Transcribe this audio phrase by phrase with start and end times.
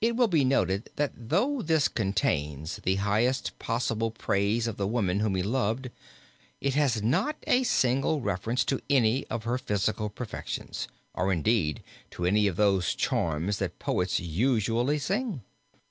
[0.00, 5.20] It will be noted that though this contains the highest possible praise of the woman
[5.20, 5.90] whom he loved,
[6.62, 12.24] it has not a single reference to any of her physical perfections, or indeed to
[12.24, 15.42] any of those charms that poets usually sing.